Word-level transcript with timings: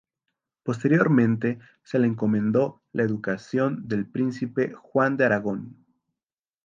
Posteriormente 0.63 1.59
se 1.83 1.99
le 1.99 2.07
encomendó 2.07 2.81
la 2.91 3.03
educación 3.03 3.87
del 3.87 4.07
príncipe 4.07 4.73
Juan 4.73 5.15
de 5.15 5.25
Aragón. 5.25 5.85